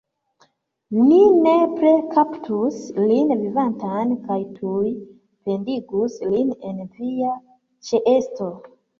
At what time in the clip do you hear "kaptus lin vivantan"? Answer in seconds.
2.13-4.13